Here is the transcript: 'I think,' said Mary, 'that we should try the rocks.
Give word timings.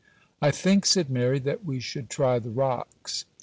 'I 0.41 0.49
think,' 0.49 0.87
said 0.87 1.11
Mary, 1.11 1.37
'that 1.37 1.63
we 1.63 1.79
should 1.79 2.09
try 2.09 2.39
the 2.39 2.49
rocks. 2.49 3.25